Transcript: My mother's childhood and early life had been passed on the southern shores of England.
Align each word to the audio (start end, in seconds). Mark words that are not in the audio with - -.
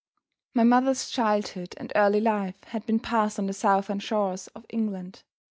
My 0.55 0.63
mother's 0.63 1.11
childhood 1.11 1.75
and 1.77 1.91
early 1.95 2.19
life 2.21 2.63
had 2.63 2.87
been 2.87 2.99
passed 2.99 3.37
on 3.37 3.45
the 3.45 3.53
southern 3.53 3.99
shores 3.99 4.47
of 4.55 4.65
England. 4.71 5.21